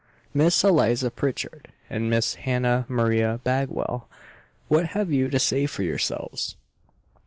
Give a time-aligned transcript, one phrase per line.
[0.33, 4.09] "Miss Eliza Pritchard and Miss Hannah Maria Bagwell,
[4.67, 6.55] what have you to say for yourselves?"